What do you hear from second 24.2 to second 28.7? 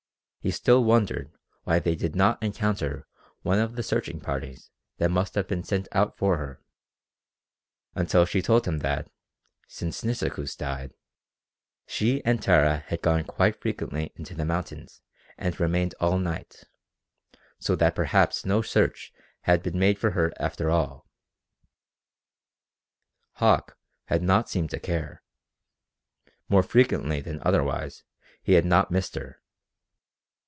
not seemed to care. More frequently than otherwise he had